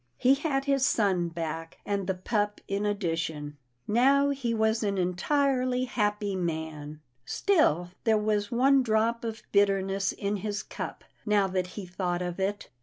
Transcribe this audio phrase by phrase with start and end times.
[0.17, 3.57] He had his son back, and the pup in addition.
[3.87, 6.99] Now he was an entirely happy man.
[7.23, 12.39] Still there was one drop of bitterness in his cup, now that he thought of
[12.39, 12.69] it.